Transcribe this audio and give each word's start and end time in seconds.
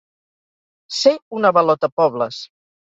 Ser 1.01 1.15
un 1.41 1.47
avalotapobles. 1.53 2.45